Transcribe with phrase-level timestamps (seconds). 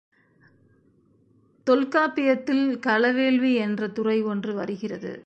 [1.67, 5.13] தொல்காப்பியத்தில் களவேள்வி என்ற துறை ஒன்று வருகிறது.